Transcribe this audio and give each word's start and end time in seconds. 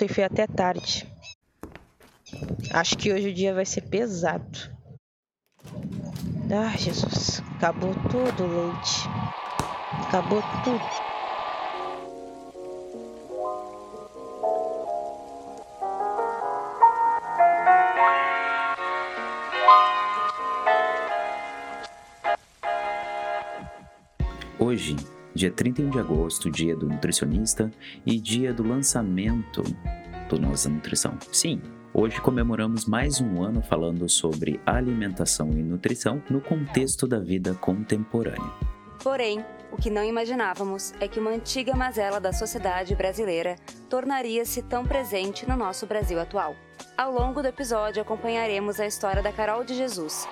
Ontem 0.00 0.14
foi 0.14 0.24
até 0.24 0.46
tarde. 0.46 1.06
Acho 2.72 2.96
que 2.96 3.12
hoje 3.12 3.28
o 3.28 3.34
dia 3.34 3.52
vai 3.52 3.66
ser 3.66 3.82
pesado. 3.82 4.58
Ah, 6.50 6.74
Jesus. 6.74 7.42
Acabou 7.56 7.94
tudo 8.08 8.44
o 8.44 8.72
leite. 8.72 9.06
Acabou 10.06 10.42
tudo. 10.64 10.80
Hoje, 24.58 24.96
dia 25.34 25.50
31 25.50 25.90
de 25.90 25.98
agosto, 25.98 26.50
dia 26.50 26.74
do 26.74 26.88
nutricionista 26.88 27.70
e 28.06 28.18
dia 28.18 28.54
do 28.54 28.62
lançamento 28.62 29.62
do 30.30 30.38
Nossa 30.38 30.68
Nutrição. 30.68 31.18
Sim, 31.32 31.60
Hoje 31.92 32.20
comemoramos 32.20 32.84
mais 32.84 33.20
um 33.20 33.42
ano 33.42 33.60
falando 33.62 34.08
sobre 34.08 34.60
alimentação 34.64 35.50
e 35.50 35.62
nutrição 35.62 36.22
no 36.30 36.40
contexto 36.40 37.04
da 37.04 37.18
vida 37.18 37.52
contemporânea. 37.54 38.48
Porém, 39.02 39.44
o 39.72 39.76
que 39.76 39.90
não 39.90 40.04
imaginávamos 40.04 40.94
é 41.00 41.08
que 41.08 41.18
uma 41.18 41.32
antiga 41.32 41.74
mazela 41.74 42.20
da 42.20 42.32
sociedade 42.32 42.94
brasileira 42.94 43.56
tornaria-se 43.88 44.62
tão 44.62 44.86
presente 44.86 45.48
no 45.48 45.56
nosso 45.56 45.84
Brasil 45.84 46.20
atual. 46.20 46.54
Ao 46.96 47.12
longo 47.12 47.42
do 47.42 47.48
episódio 47.48 48.00
acompanharemos 48.00 48.78
a 48.78 48.86
história 48.86 49.20
da 49.20 49.32
Carol 49.32 49.64
de 49.64 49.74
Jesus, 49.74 50.28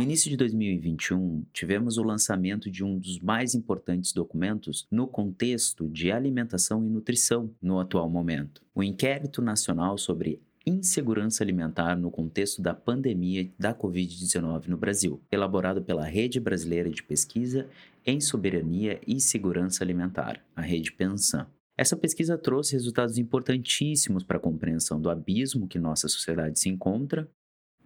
No 0.00 0.04
início 0.04 0.30
de 0.30 0.36
2021, 0.38 1.44
tivemos 1.52 1.98
o 1.98 2.02
lançamento 2.02 2.70
de 2.70 2.82
um 2.82 2.98
dos 2.98 3.20
mais 3.20 3.54
importantes 3.54 4.14
documentos 4.14 4.86
no 4.90 5.06
contexto 5.06 5.86
de 5.90 6.10
alimentação 6.10 6.82
e 6.86 6.88
nutrição 6.88 7.50
no 7.60 7.78
atual 7.78 8.08
momento: 8.08 8.62
o 8.74 8.82
Inquérito 8.82 9.42
Nacional 9.42 9.98
sobre 9.98 10.40
Insegurança 10.66 11.44
Alimentar 11.44 11.96
no 11.96 12.10
contexto 12.10 12.62
da 12.62 12.72
pandemia 12.72 13.50
da 13.58 13.74
Covid-19 13.74 14.68
no 14.68 14.78
Brasil, 14.78 15.20
elaborado 15.30 15.82
pela 15.82 16.06
Rede 16.06 16.40
Brasileira 16.40 16.88
de 16.88 17.02
Pesquisa 17.02 17.68
em 18.06 18.22
Soberania 18.22 18.98
e 19.06 19.20
Segurança 19.20 19.84
Alimentar, 19.84 20.42
a 20.56 20.62
Rede 20.62 20.92
Pensan. 20.92 21.46
Essa 21.76 21.94
pesquisa 21.94 22.38
trouxe 22.38 22.72
resultados 22.72 23.18
importantíssimos 23.18 24.24
para 24.24 24.38
a 24.38 24.40
compreensão 24.40 24.98
do 24.98 25.10
abismo 25.10 25.68
que 25.68 25.78
nossa 25.78 26.08
sociedade 26.08 26.58
se 26.58 26.70
encontra 26.70 27.28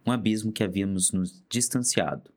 um 0.07 0.13
abismo 0.13 0.53
que 0.53 0.63
havíamos 0.63 1.13
nos 1.13 1.43
distanciado. 1.49 2.31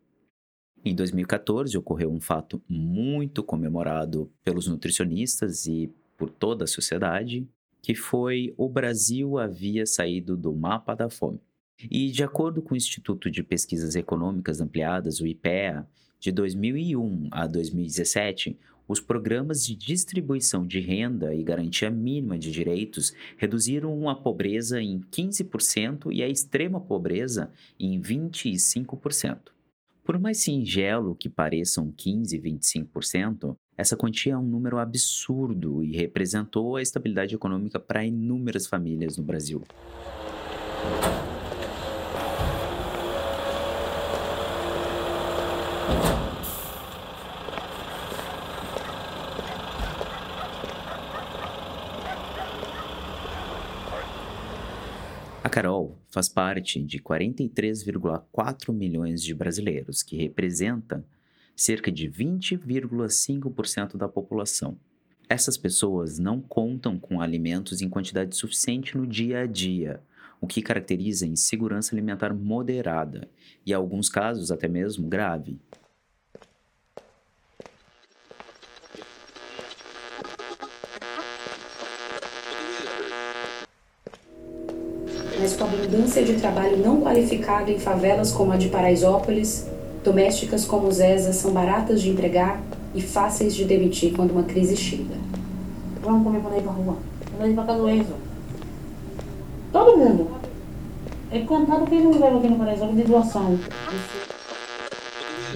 Em 0.83 0.95
2014 0.95 1.77
ocorreu 1.77 2.11
um 2.11 2.19
fato 2.19 2.61
muito 2.67 3.43
comemorado 3.43 4.31
pelos 4.43 4.67
nutricionistas 4.67 5.65
e 5.65 5.91
por 6.17 6.29
toda 6.29 6.63
a 6.63 6.67
sociedade, 6.67 7.47
que 7.81 7.93
foi 7.93 8.53
o 8.57 8.69
Brasil 8.69 9.37
havia 9.37 9.85
saído 9.85 10.37
do 10.37 10.53
mapa 10.53 10.95
da 10.95 11.09
fome. 11.09 11.39
E 11.91 12.09
de 12.09 12.23
acordo 12.23 12.61
com 12.61 12.73
o 12.73 12.77
Instituto 12.77 13.29
de 13.29 13.43
Pesquisas 13.43 13.95
Econômicas 13.95 14.61
Ampliadas, 14.61 15.19
o 15.19 15.27
IPEA, 15.27 15.87
de 16.19 16.31
2001 16.31 17.29
a 17.31 17.45
2017, 17.45 18.57
os 18.87 19.01
programas 19.01 19.65
de 19.65 19.75
distribuição 19.75 20.65
de 20.65 20.79
renda 20.79 21.35
e 21.35 21.43
garantia 21.43 21.89
mínima 21.89 22.37
de 22.37 22.51
direitos 22.51 23.13
reduziram 23.37 24.09
a 24.09 24.15
pobreza 24.15 24.81
em 24.81 24.99
15% 24.99 26.11
e 26.11 26.23
a 26.23 26.29
extrema 26.29 26.79
pobreza 26.79 27.51
em 27.79 27.99
25%. 27.99 29.51
Por 30.03 30.17
mais 30.17 30.37
singelo 30.37 31.15
que 31.15 31.27
pareçam 31.27 31.91
15 31.91 32.37
e 32.37 32.39
25%, 32.39 33.57
essa 33.75 33.97
quantia 33.97 34.33
é 34.33 34.37
um 34.37 34.41
número 34.41 34.77
absurdo 34.77 35.83
e 35.83 35.97
representou 35.97 36.77
a 36.77 36.81
estabilidade 36.81 37.35
econômica 37.35 37.77
para 37.77 38.05
inúmeras 38.05 38.67
famílias 38.67 39.17
no 39.17 39.23
Brasil. 39.23 39.61
A 55.47 55.49
Carol 55.49 55.97
faz 56.09 56.27
parte 56.27 56.83
de 56.83 56.99
43,4 56.99 58.73
milhões 58.73 59.23
de 59.23 59.33
brasileiros, 59.33 60.03
que 60.03 60.17
representa 60.17 61.05
cerca 61.55 61.89
de 61.89 62.09
20,5% 62.09 63.95
da 63.95 64.09
população. 64.09 64.77
Essas 65.29 65.55
pessoas 65.55 66.19
não 66.19 66.41
contam 66.41 66.99
com 66.99 67.21
alimentos 67.21 67.81
em 67.81 67.87
quantidade 67.87 68.35
suficiente 68.35 68.97
no 68.97 69.07
dia 69.07 69.39
a 69.39 69.45
dia, 69.45 70.01
o 70.41 70.47
que 70.47 70.61
caracteriza 70.61 71.25
insegurança 71.25 71.95
alimentar 71.95 72.33
moderada 72.33 73.29
e, 73.65 73.71
em 73.71 73.73
alguns 73.73 74.09
casos, 74.09 74.51
até 74.51 74.67
mesmo 74.67 75.07
grave. 75.07 75.57
Mas 85.47 85.55
com 85.55 85.63
abundância 85.63 86.21
de 86.25 86.33
trabalho 86.33 86.75
não 86.75 86.99
qualificado 86.99 87.71
em 87.71 87.79
favelas 87.79 88.33
como 88.33 88.51
a 88.51 88.57
de 88.57 88.67
Paraisópolis, 88.67 89.65
domésticas 90.03 90.65
como 90.65 90.91
Zesa 90.91 91.31
são 91.31 91.51
baratas 91.51 92.01
de 92.01 92.09
empregar 92.09 92.61
e 92.93 93.01
fáceis 93.01 93.55
de 93.55 93.63
demitir 93.63 94.13
quando 94.13 94.31
uma 94.31 94.43
crise 94.43 94.75
chega. 94.75 95.15
Vamos 96.03 96.23
comer 96.25 96.41
quando 96.41 96.57
ir 96.57 96.63
pra 96.63 96.71
rua. 96.73 96.97
Quando 97.37 97.49
ir 97.49 97.53
pra 97.53 97.63
casa 97.63 97.79
do 97.79 97.89
Enzo. 97.89 98.13
Todo 99.71 99.97
mundo. 99.97 100.27
É 101.31 101.39
contado 101.39 101.85
quem 101.85 102.03
não 102.03 102.19
leva 102.19 102.39
aqui 102.39 102.49
no 102.49 102.57
Paraisópolis 102.57 102.97
de 102.97 103.03
doação. 103.09 103.57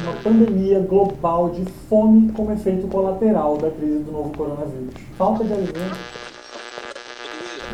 Uma 0.04 0.14
pandemia 0.24 0.80
global 0.80 1.50
de 1.50 1.66
fome 1.90 2.32
como 2.32 2.54
efeito 2.54 2.88
colateral 2.88 3.58
da 3.58 3.70
crise 3.70 4.00
do 4.00 4.12
novo 4.14 4.32
coronavírus. 4.38 4.94
Falta 5.18 5.44
de 5.44 5.52
alimentos 5.52 6.21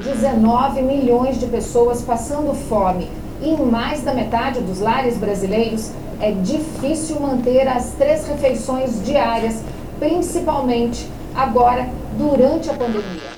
19 0.01 0.81
milhões 0.81 1.39
de 1.39 1.47
pessoas 1.47 2.01
passando 2.01 2.53
fome. 2.53 3.09
E 3.41 3.49
em 3.49 3.65
mais 3.65 4.01
da 4.01 4.13
metade 4.13 4.61
dos 4.61 4.79
lares 4.79 5.17
brasileiros 5.17 5.91
é 6.19 6.31
difícil 6.31 7.19
manter 7.19 7.67
as 7.67 7.91
três 7.91 8.27
refeições 8.27 9.03
diárias, 9.05 9.61
principalmente 9.99 11.07
agora 11.35 11.87
durante 12.17 12.69
a 12.69 12.73
pandemia. 12.73 13.37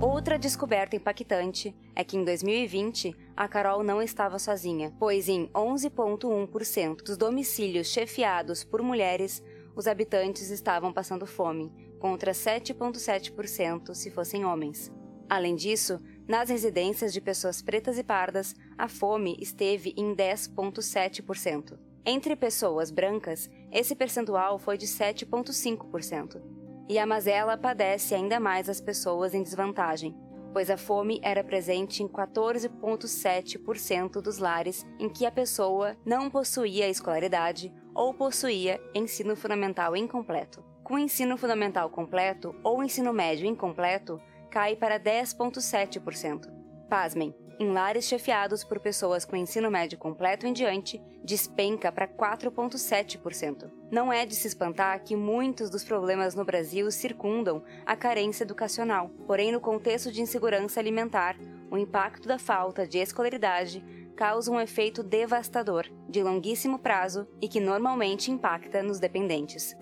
Outra 0.00 0.38
descoberta 0.38 0.96
impactante 0.96 1.74
é 1.94 2.02
que 2.02 2.16
em 2.16 2.24
2020 2.24 3.14
a 3.36 3.46
Carol 3.46 3.84
não 3.84 4.00
estava 4.02 4.38
sozinha, 4.38 4.92
pois 4.98 5.28
em 5.28 5.48
11,1% 5.48 7.02
dos 7.04 7.16
domicílios 7.16 7.88
chefiados 7.88 8.64
por 8.64 8.82
mulheres 8.82 9.42
os 9.74 9.86
habitantes 9.86 10.50
estavam 10.50 10.92
passando 10.92 11.26
fome, 11.26 11.72
contra 11.98 12.32
7,7% 12.32 13.94
se 13.94 14.10
fossem 14.10 14.44
homens. 14.44 14.92
Além 15.28 15.56
disso, 15.56 16.00
nas 16.28 16.50
residências 16.50 17.12
de 17.12 17.20
pessoas 17.20 17.62
pretas 17.62 17.98
e 17.98 18.04
pardas, 18.04 18.54
a 18.76 18.88
fome 18.88 19.36
esteve 19.40 19.94
em 19.96 20.14
10,7%. 20.14 21.78
Entre 22.06 22.36
pessoas 22.36 22.90
brancas, 22.90 23.48
esse 23.72 23.96
percentual 23.96 24.58
foi 24.58 24.76
de 24.76 24.86
7,5%. 24.86 26.42
E 26.88 26.98
a 26.98 27.06
mazela 27.06 27.56
padece 27.56 28.14
ainda 28.14 28.38
mais 28.38 28.68
as 28.68 28.78
pessoas 28.80 29.32
em 29.32 29.42
desvantagem, 29.42 30.14
pois 30.52 30.68
a 30.70 30.76
fome 30.76 31.18
era 31.22 31.42
presente 31.42 32.02
em 32.02 32.08
14,7% 32.08 34.20
dos 34.20 34.36
lares 34.38 34.84
em 34.98 35.08
que 35.08 35.24
a 35.24 35.32
pessoa 35.32 35.96
não 36.04 36.28
possuía 36.28 36.86
escolaridade 36.88 37.72
ou 37.94 38.12
possuía 38.12 38.80
ensino 38.94 39.36
fundamental 39.36 39.96
incompleto. 39.96 40.64
Com 40.82 40.98
ensino 40.98 41.36
fundamental 41.36 41.88
completo 41.88 42.54
ou 42.62 42.82
ensino 42.82 43.12
médio 43.12 43.46
incompleto, 43.46 44.20
cai 44.50 44.76
para 44.76 45.00
10,7%. 45.00 46.52
Pasmem, 46.88 47.34
em 47.58 47.70
lares 47.70 48.04
chefiados 48.04 48.64
por 48.64 48.80
pessoas 48.80 49.24
com 49.24 49.36
ensino 49.36 49.70
médio 49.70 49.96
completo 49.96 50.46
em 50.46 50.52
diante, 50.52 51.00
despenca 51.22 51.90
para 51.92 52.08
4,7%. 52.08 53.70
Não 53.90 54.12
é 54.12 54.26
de 54.26 54.34
se 54.34 54.48
espantar 54.48 55.02
que 55.04 55.14
muitos 55.14 55.70
dos 55.70 55.84
problemas 55.84 56.34
no 56.34 56.44
Brasil 56.44 56.90
circundam 56.90 57.62
a 57.86 57.96
carência 57.96 58.44
educacional. 58.44 59.08
Porém, 59.26 59.52
no 59.52 59.60
contexto 59.60 60.10
de 60.10 60.20
insegurança 60.20 60.80
alimentar, 60.80 61.36
o 61.70 61.78
impacto 61.78 62.28
da 62.28 62.38
falta 62.38 62.86
de 62.86 62.98
escolaridade 62.98 63.84
causa 64.14 64.50
um 64.50 64.60
efeito 64.60 65.02
devastador, 65.02 65.86
de 66.08 66.22
longuíssimo 66.22 66.78
prazo 66.78 67.26
e 67.40 67.48
que 67.48 67.60
normalmente 67.60 68.30
impacta 68.30 68.82
nos 68.82 68.98
dependentes. 68.98 69.76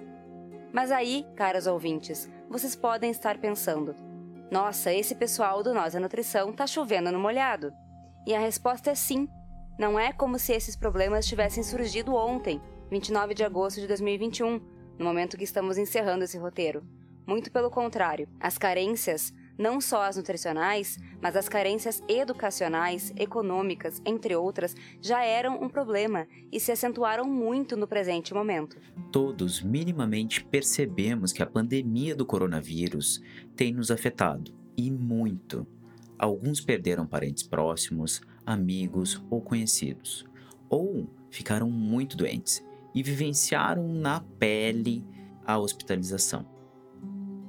Mas 0.73 0.91
aí, 0.91 1.27
caros 1.37 1.67
ouvintes, 1.67 2.31
vocês 2.49 2.75
podem 2.75 3.11
estar 3.11 3.39
pensando: 3.39 3.95
Nossa, 4.51 4.93
esse 4.93 5.15
pessoal 5.15 5.63
do 5.63 5.75
Nós 5.75 5.95
a 5.95 6.01
Nutrição 6.01 6.53
tá 6.53 6.67
chovendo 6.67 7.13
no 7.13 7.19
molhado. 7.19 7.73
E 8.27 8.35
a 8.35 8.39
resposta 8.39 8.91
é 8.91 8.95
sim. 8.95 9.29
Não 9.79 9.99
é 9.99 10.13
como 10.13 10.39
se 10.39 10.53
esses 10.53 10.77
problemas 10.77 11.27
tivessem 11.27 11.63
surgido 11.63 12.15
ontem, 12.15 12.61
29 12.91 13.35
de 13.35 13.45
agosto 13.45 13.81
de 13.81 13.87
2021, 13.87 14.61
no 14.99 15.05
momento 15.05 15.37
que 15.37 15.45
estamos 15.45 15.77
encerrando 15.77 16.25
esse 16.25 16.39
roteiro. 16.39 16.87
Muito 17.27 17.51
pelo 17.51 17.71
contrário, 17.71 18.29
as 18.41 18.59
carências, 18.59 19.33
não 19.59 19.81
só 19.81 20.03
as 20.03 20.17
nutricionais, 20.17 20.99
mas 21.21 21.37
as 21.37 21.49
carências 21.49 22.03
educacionais, 22.09 23.13
econômicas, 23.17 24.01
entre 24.05 24.35
outras, 24.35 24.75
já 25.01 25.25
eram 25.25 25.63
um 25.63 25.69
problema 25.69 26.27
e 26.51 26.59
se 26.59 26.73
acentuaram 26.73 27.25
muito 27.25 27.77
no 27.77 27.87
presente 27.87 28.35
momento. 28.35 28.77
Todos 29.11 29.63
minimamente 29.63 30.45
percebemos 30.45 31.33
que 31.33 31.43
a 31.43 31.47
pandemia 31.47 32.15
do 32.15 32.27
coronavírus 32.27 33.23
tem 33.55 33.73
nos 33.73 33.91
afetado 33.91 34.53
e 34.77 34.91
muito. 34.91 35.67
Alguns 36.19 36.61
perderam 36.61 37.07
parentes 37.07 37.43
próximos, 37.43 38.23
amigos 38.47 39.23
ou 39.29 39.41
conhecidos, 39.41 40.25
ou 40.69 41.09
ficaram 41.31 41.69
muito 41.69 42.17
doentes 42.17 42.65
e 42.95 43.03
vivenciaram 43.03 43.89
na 43.89 44.21
pele 44.39 45.05
a 45.45 45.59
hospitalização. 45.59 46.52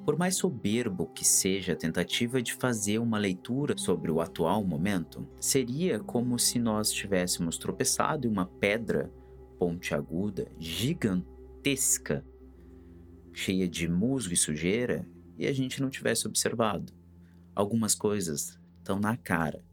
Por 0.05 0.17
mais 0.17 0.35
soberbo 0.35 1.07
que 1.07 1.23
seja 1.23 1.71
a 1.71 1.77
tentativa 1.77 2.41
de 2.41 2.53
fazer 2.53 3.00
uma 3.00 3.17
leitura 3.17 3.77
sobre 3.77 4.11
o 4.11 4.19
atual 4.19 4.61
momento, 4.61 5.25
seria 5.39 5.97
como 5.97 6.38
se 6.38 6.59
nós 6.59 6.91
tivéssemos 6.91 7.57
tropeçado 7.57 8.27
em 8.27 8.29
uma 8.29 8.45
pedra 8.45 9.09
pontiaguda, 9.57 10.51
gigantesca, 10.59 12.25
cheia 13.31 13.65
de 13.65 13.88
musgo 13.88 14.33
e 14.33 14.38
sujeira, 14.38 15.07
e 15.38 15.47
a 15.47 15.53
gente 15.53 15.81
não 15.81 15.89
tivesse 15.89 16.27
observado. 16.27 16.91
Algumas 17.55 17.95
coisas 17.95 18.59
estão 18.79 19.00
na 19.00 19.15
cara. 19.15 19.63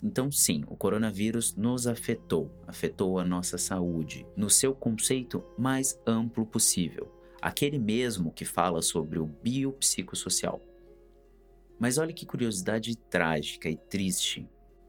Então, 0.00 0.30
sim, 0.30 0.62
o 0.68 0.76
coronavírus 0.76 1.56
nos 1.56 1.88
afetou, 1.88 2.48
afetou 2.64 3.18
a 3.18 3.24
nossa 3.24 3.58
saúde, 3.58 4.24
no 4.36 4.48
seu 4.48 4.72
conceito 4.72 5.44
mais 5.58 6.00
amplo 6.06 6.46
possível 6.46 7.19
aquele 7.40 7.78
mesmo 7.78 8.32
que 8.32 8.44
fala 8.44 8.82
sobre 8.82 9.18
o 9.18 9.26
biopsicossocial. 9.26 10.60
Mas 11.78 11.96
olha 11.96 12.12
que 12.12 12.26
curiosidade 12.26 12.96
trágica 12.96 13.68
e 13.68 13.76
triste. 13.76 14.48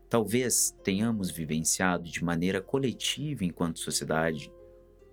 Talvez 0.09 0.75
tenhamos 0.83 1.31
vivenciado 1.31 2.09
de 2.09 2.23
maneira 2.23 2.61
coletiva 2.61 3.45
enquanto 3.45 3.79
sociedade 3.79 4.51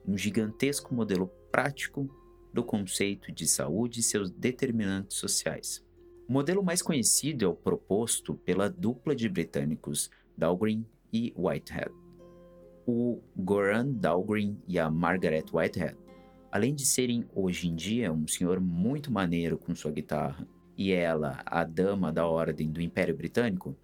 um 0.06 0.16
gigantesco 0.16 0.94
modelo 0.94 1.28
prático 1.52 2.08
do 2.52 2.64
conceito 2.64 3.30
de 3.30 3.46
saúde 3.46 4.00
e 4.00 4.02
seus 4.02 4.30
determinantes 4.30 5.18
sociais. 5.18 5.84
O 6.28 6.32
modelo 6.32 6.62
mais 6.62 6.82
conhecido 6.82 7.44
é 7.44 7.48
o 7.48 7.54
proposto 7.54 8.34
pela 8.34 8.68
dupla 8.68 9.14
de 9.14 9.28
britânicos 9.28 10.10
Dahlgren 10.36 10.84
e 11.12 11.32
Whitehead. 11.36 11.92
O 12.86 13.20
Goran 13.36 13.92
Dahlgren 13.92 14.60
e 14.66 14.78
a 14.78 14.90
Margaret 14.90 15.44
Whitehead 15.52 16.07
Além 16.50 16.74
de 16.74 16.86
serem 16.86 17.26
hoje 17.34 17.68
em 17.68 17.74
dia 17.74 18.12
um 18.12 18.26
senhor 18.26 18.58
muito 18.58 19.12
maneiro 19.12 19.58
com 19.58 19.74
sua 19.74 19.90
guitarra 19.90 20.46
e 20.76 20.92
ela 20.92 21.42
a 21.44 21.62
dama 21.62 22.10
da 22.10 22.26
ordem 22.26 22.70
do 22.70 22.80
Império 22.80 23.16
Britânico, 23.16 23.76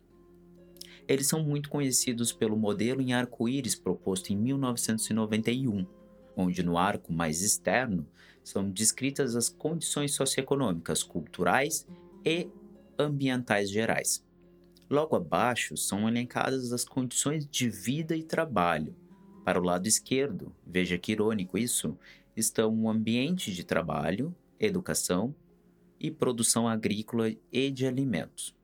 eles 1.07 1.27
são 1.27 1.43
muito 1.43 1.69
conhecidos 1.69 2.33
pelo 2.33 2.57
modelo 2.57 3.03
em 3.03 3.13
arco-íris 3.13 3.75
proposto 3.75 4.33
em 4.33 4.37
1991, 4.37 5.87
onde 6.35 6.63
no 6.63 6.79
arco 6.79 7.13
mais 7.13 7.43
externo 7.43 8.07
são 8.43 8.71
descritas 8.71 9.37
as 9.37 9.49
condições 9.51 10.15
socioeconômicas, 10.15 11.03
culturais 11.03 11.87
e 12.25 12.49
ambientais 12.99 13.71
gerais. 13.71 14.25
Logo 14.89 15.17
abaixo 15.17 15.77
são 15.77 16.09
elencadas 16.09 16.73
as 16.73 16.85
condições 16.85 17.47
de 17.47 17.69
vida 17.69 18.17
e 18.17 18.23
trabalho. 18.23 18.95
Para 19.45 19.61
o 19.61 19.65
lado 19.65 19.87
esquerdo, 19.87 20.55
veja 20.67 20.97
que 20.97 21.13
irônico 21.13 21.59
isso, 21.59 21.99
estão 22.37 22.75
o 22.75 22.89
ambiente 22.89 23.53
de 23.53 23.65
trabalho, 23.65 24.35
educação 24.59 25.35
e 25.99 26.11
produção 26.11 26.69
agrícola 26.69 27.33
e 27.53 27.71
de 27.71 27.87
alimentos. 27.87 28.55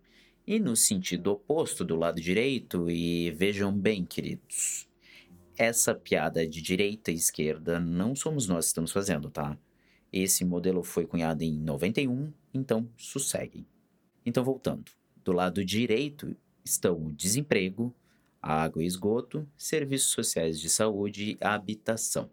E 0.46 0.58
no 0.58 0.75
sentido 0.75 1.32
oposto, 1.32 1.84
do 1.84 1.96
lado 1.96 2.20
direito, 2.20 2.90
e 2.90 3.31
vejam 3.31 3.72
bem, 3.72 4.05
queridos, 4.05 4.88
essa 5.56 5.94
piada 5.94 6.46
de 6.46 6.61
direita 6.61 7.11
e 7.11 7.14
esquerda 7.14 7.78
não 7.78 8.17
somos 8.17 8.49
nós 8.49 8.64
que 8.64 8.69
estamos 8.69 8.93
fazendo, 8.93 9.31
tá? 9.31 9.58
Esse 10.12 10.44
modelo 10.44 10.82
foi 10.82 11.06
cunhado 11.06 11.44
em 11.44 11.56
91, 11.56 12.32
então 12.52 12.88
sosseguem. 12.96 13.66
Então, 14.25 14.43
voltando. 14.43 14.90
Do 15.23 15.32
lado 15.32 15.64
direito 15.64 16.34
estão 16.64 17.06
o 17.06 17.12
desemprego, 17.12 17.94
água 18.40 18.82
e 18.82 18.87
esgoto, 18.87 19.46
serviços 19.56 20.11
sociais 20.11 20.58
de 20.58 20.69
saúde 20.69 21.32
e 21.32 21.38
habitação. 21.40 22.31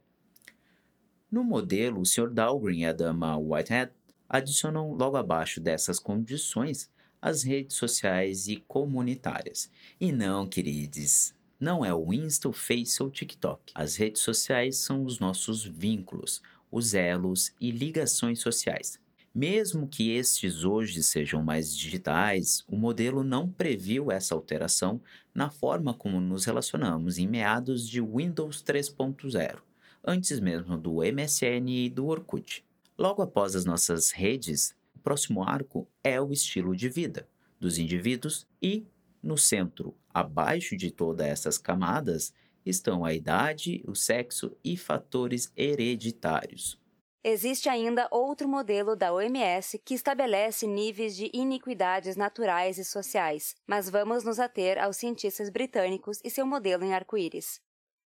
No 1.30 1.44
modelo, 1.44 2.00
o 2.00 2.06
Sr. 2.06 2.30
Dahlgren 2.30 2.80
e 2.80 2.86
a 2.86 2.94
dama 2.94 3.38
Whitehead 3.38 3.92
adicionam 4.30 4.94
logo 4.94 5.18
abaixo 5.18 5.60
dessas 5.60 6.00
condições 6.00 6.90
as 7.22 7.44
redes 7.44 7.76
sociais 7.76 8.48
e 8.48 8.56
comunitárias. 8.56 9.70
E 10.00 10.14
não, 10.14 10.48
queridos, 10.48 11.34
não 11.60 11.84
é 11.84 11.94
o 11.94 12.14
Insta, 12.14 12.48
o 12.48 12.54
Face 12.54 13.04
ou 13.04 13.10
o 13.10 13.12
TikTok. 13.12 13.74
As 13.76 13.98
redes 13.98 14.22
sociais 14.22 14.78
são 14.78 15.04
os 15.04 15.20
nossos 15.20 15.66
vínculos, 15.66 16.42
os 16.72 16.94
elos 16.94 17.52
e 17.60 17.72
ligações 17.72 18.40
sociais. 18.40 18.98
Mesmo 19.36 19.86
que 19.86 20.12
estes 20.12 20.64
hoje 20.64 21.04
sejam 21.04 21.44
mais 21.44 21.76
digitais, 21.76 22.64
o 22.70 22.78
modelo 22.78 23.22
não 23.22 23.50
previu 23.50 24.10
essa 24.10 24.34
alteração 24.34 25.02
na 25.36 25.50
forma 25.50 25.94
como 25.94 26.22
nos 26.22 26.46
relacionamos 26.46 27.18
em 27.18 27.28
meados 27.28 27.88
de 27.88 28.00
Windows 28.00 28.64
3.0 28.64 29.67
antes 30.08 30.40
mesmo 30.40 30.78
do 30.78 31.02
MSN 31.02 31.68
e 31.68 31.90
do 31.90 32.08
Orkut. 32.08 32.66
Logo 32.98 33.22
após 33.22 33.56
as 33.56 33.66
nossas 33.66 34.12
redes, 34.12 34.74
o 34.96 35.00
próximo 35.00 35.44
arco 35.44 35.86
é 36.02 36.20
o 36.22 36.32
estilo 36.32 36.74
de 36.74 36.88
vida 36.88 37.28
dos 37.60 37.78
indivíduos 37.78 38.48
e, 38.62 38.88
no 39.22 39.38
centro, 39.38 39.94
abaixo 40.14 40.78
de 40.78 40.92
todas 40.92 41.28
essas 41.28 41.58
camadas, 41.58 42.34
estão 42.66 43.04
a 43.04 43.14
idade, 43.14 43.84
o 43.86 43.96
sexo 43.96 44.56
e 44.64 44.78
fatores 44.78 45.52
hereditários. 45.56 46.80
Existe 47.24 47.68
ainda 47.68 48.08
outro 48.10 48.48
modelo 48.48 48.96
da 48.96 49.12
OMS 49.12 49.80
que 49.80 49.94
estabelece 49.94 50.66
níveis 50.66 51.16
de 51.16 51.30
iniquidades 51.34 52.16
naturais 52.16 52.78
e 52.78 52.86
sociais, 52.86 53.56
mas 53.68 53.90
vamos 53.90 54.24
nos 54.24 54.40
ater 54.40 54.78
aos 54.78 54.96
cientistas 54.96 55.50
britânicos 55.50 56.22
e 56.24 56.30
seu 56.30 56.46
modelo 56.46 56.86
em 56.86 56.94
arco-íris. 56.94 57.60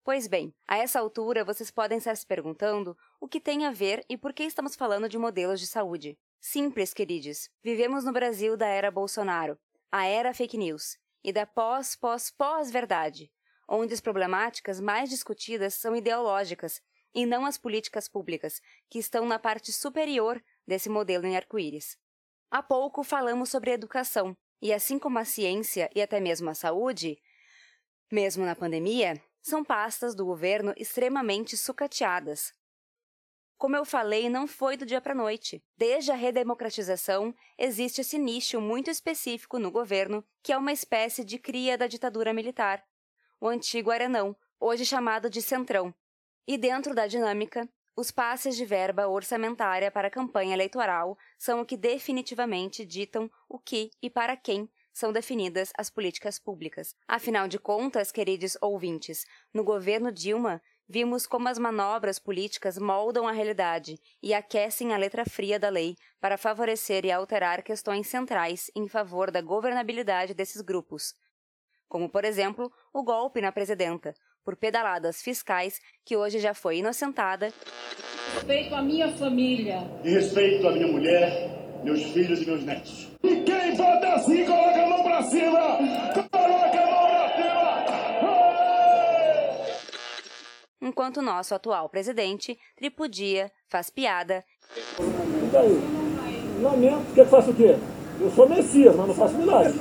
Pois 0.05 0.27
bem, 0.27 0.53
a 0.67 0.77
essa 0.77 0.99
altura 0.99 1.43
vocês 1.43 1.71
podem 1.71 1.97
estar 1.97 2.15
se 2.15 2.27
perguntando 2.27 2.95
o 3.19 3.27
que 3.27 3.41
tem 3.41 3.65
a 3.65 3.71
ver 3.71 4.05
e 4.07 4.15
por 4.15 4.33
que 4.33 4.43
estamos 4.43 4.75
falando 4.75 5.09
de 5.09 5.17
modelos 5.17 5.59
de 5.59 5.65
saúde. 5.65 6.15
Simples, 6.39 6.93
queridos. 6.93 7.49
Vivemos 7.63 8.03
no 8.03 8.11
Brasil 8.11 8.55
da 8.55 8.67
era 8.67 8.91
Bolsonaro, 8.91 9.57
a 9.91 10.05
era 10.05 10.31
fake 10.31 10.59
news, 10.59 10.99
e 11.23 11.33
da 11.33 11.47
pós-pós-pós-verdade, 11.47 13.31
onde 13.67 13.95
as 13.95 13.99
problemáticas 13.99 14.79
mais 14.79 15.09
discutidas 15.09 15.73
são 15.73 15.95
ideológicas 15.95 16.83
e 17.11 17.25
não 17.25 17.43
as 17.43 17.57
políticas 17.57 18.07
públicas, 18.07 18.61
que 18.87 18.99
estão 18.99 19.25
na 19.25 19.39
parte 19.39 19.71
superior 19.71 20.39
desse 20.67 20.87
modelo 20.87 21.25
em 21.25 21.35
arco-íris. 21.35 21.97
Há 22.51 22.61
pouco 22.61 23.03
falamos 23.03 23.49
sobre 23.49 23.71
educação, 23.71 24.37
e 24.61 24.71
assim 24.71 24.99
como 24.99 25.17
a 25.17 25.25
ciência 25.25 25.89
e 25.95 25.99
até 25.99 26.19
mesmo 26.19 26.47
a 26.51 26.53
saúde, 26.53 27.17
mesmo 28.11 28.45
na 28.45 28.55
pandemia, 28.55 29.19
são 29.45 29.63
pastas 29.63 30.15
do 30.15 30.25
governo 30.25 30.73
extremamente 30.75 31.55
sucateadas. 31.55 32.51
Como 33.59 33.75
eu 33.75 33.85
falei, 33.85 34.27
não 34.27 34.47
foi 34.47 34.75
do 34.75 34.87
dia 34.87 34.99
para 34.99 35.13
a 35.13 35.15
noite. 35.15 35.63
Desde 35.77 36.11
a 36.11 36.15
redemocratização, 36.15 37.33
existe 37.55 38.01
esse 38.01 38.17
nicho 38.17 38.59
muito 38.59 38.89
específico 38.89 39.59
no 39.59 39.69
governo, 39.69 40.25
que 40.41 40.51
é 40.51 40.57
uma 40.57 40.71
espécie 40.71 41.23
de 41.23 41.37
cria 41.37 41.77
da 41.77 41.85
ditadura 41.85 42.33
militar, 42.33 42.83
o 43.39 43.47
antigo 43.47 43.91
Arenão, 43.91 44.35
hoje 44.59 44.83
chamado 44.83 45.29
de 45.29 45.43
Centrão. 45.43 45.93
E 46.47 46.57
dentro 46.57 46.95
da 46.95 47.05
dinâmica, 47.05 47.69
os 47.95 48.09
passes 48.09 48.57
de 48.57 48.65
verba 48.65 49.07
orçamentária 49.07 49.91
para 49.91 50.07
a 50.07 50.11
campanha 50.11 50.55
eleitoral 50.55 51.15
são 51.37 51.61
o 51.61 51.65
que 51.65 51.77
definitivamente 51.77 52.83
ditam 52.83 53.29
o 53.47 53.59
que 53.59 53.91
e 54.01 54.09
para 54.09 54.35
quem 54.35 54.67
são 54.95 55.11
definidas 55.11 55.73
as 55.77 55.89
políticas 55.89 56.39
públicas. 56.39 56.95
Afinal 57.05 57.49
de 57.49 57.59
contas, 57.59 58.13
queridos 58.13 58.57
ouvintes, 58.61 59.25
no 59.53 59.61
governo 59.61 60.09
Dilma, 60.09 60.61
vimos 60.87 61.27
como 61.27 61.49
as 61.49 61.59
manobras 61.59 62.17
políticas 62.17 62.77
moldam 62.77 63.27
a 63.27 63.33
realidade 63.33 63.99
e 64.23 64.33
aquecem 64.33 64.93
a 64.93 64.97
letra 64.97 65.25
fria 65.25 65.59
da 65.59 65.67
lei 65.67 65.97
para 66.21 66.37
favorecer 66.37 67.03
e 67.03 67.11
alterar 67.11 67.61
questões 67.61 68.07
centrais 68.07 68.71
em 68.73 68.87
favor 68.87 69.31
da 69.31 69.41
governabilidade 69.41 70.33
desses 70.33 70.61
grupos, 70.61 71.13
como, 71.89 72.09
por 72.09 72.23
exemplo, 72.23 72.71
o 72.93 73.03
golpe 73.03 73.41
na 73.41 73.51
presidenta, 73.51 74.13
por 74.45 74.55
pedaladas 74.55 75.21
fiscais 75.21 75.81
que 76.05 76.15
hoje 76.15 76.39
já 76.39 76.53
foi 76.53 76.77
inocentada. 76.77 77.51
Respeito 78.35 78.73
à 78.73 78.81
minha 78.81 79.11
família. 79.17 79.79
E 80.05 80.09
respeito 80.11 80.65
à 80.67 80.71
minha 80.71 80.87
mulher, 80.87 81.81
meus 81.83 82.01
filhos 82.13 82.41
e 82.41 82.45
meus 82.45 82.63
netos. 82.63 83.14
Assim, 84.25 84.43
coloca 84.43 84.83
a 84.83 84.87
mão 84.87 85.03
pra 85.03 85.21
cima! 85.21 85.61
Coloca 86.31 86.81
a 86.81 86.87
mão 86.87 87.07
pra 87.09 87.29
cima! 87.35 87.85
Enquanto 90.81 91.21
nosso 91.21 91.53
atual 91.53 91.87
presidente 91.89 92.57
tripudia, 92.75 93.51
faz 93.69 93.91
piada. 93.91 94.43
E 94.97 95.45
daí? 95.51 95.79
Lamento, 96.59 97.13
quer 97.13 97.25
que 97.25 97.29
faça 97.29 97.51
o 97.51 97.55
quê? 97.55 97.75
Eu 98.19 98.31
sou 98.31 98.49
Messias, 98.49 98.95
mas 98.95 99.07
não 99.07 99.13
faço 99.13 99.35
milagre. 99.35 99.73